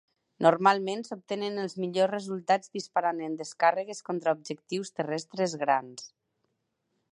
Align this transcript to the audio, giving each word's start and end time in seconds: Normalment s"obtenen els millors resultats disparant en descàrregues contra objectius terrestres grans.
Normalment 0.43 1.03
s"obtenen 1.07 1.63
els 1.63 1.75
millors 1.83 2.13
resultats 2.13 2.73
disparant 2.79 3.21
en 3.29 3.37
descàrregues 3.43 4.03
contra 4.09 4.35
objectius 4.39 4.93
terrestres 5.01 5.57
grans. 5.67 6.11